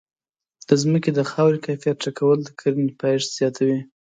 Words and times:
د 0.67 0.69
ځمکې 0.81 1.09
د 1.13 1.19
خاورې 1.31 1.59
کیفیت 1.65 1.97
ښه 2.03 2.11
کول 2.19 2.39
د 2.43 2.49
کرنې 2.59 2.91
پایښت 3.01 3.29
زیاتوي. 3.37 3.79